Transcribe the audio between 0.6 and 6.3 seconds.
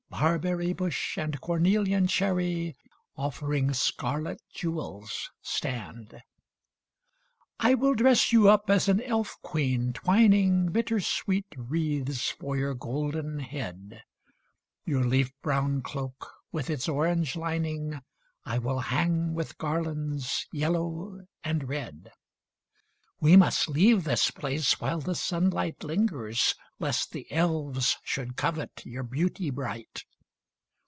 bush and cornelian cherry Offering scarlet jewels stand.